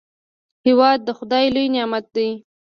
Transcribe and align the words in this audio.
هېواد 0.65 0.99
د 1.03 1.09
خداي 1.17 1.45
لوی 1.55 1.67
نعمت 1.75 2.05
دی. 2.15 2.29